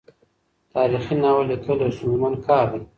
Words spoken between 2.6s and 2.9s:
دی.